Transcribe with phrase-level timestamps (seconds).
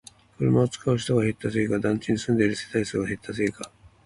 [0.39, 3.69] 車を使う人が減ったせいか、団地に住んでいる世帯数が減ったせいか